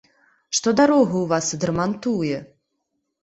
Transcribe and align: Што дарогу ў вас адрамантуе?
Што 0.59 0.71
дарогу 0.79 1.17
ў 1.21 1.27
вас 1.33 1.51
адрамантуе? 1.57 2.37